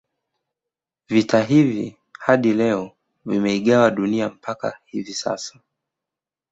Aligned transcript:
Vita 1.09 1.41
hivi 1.43 1.97
hadi 2.19 2.53
leo 2.53 2.91
vimeigawanya 3.25 3.95
Dunia 3.95 4.29
mpaka 4.29 4.79
hivi 4.85 5.13
sasa 5.13 5.59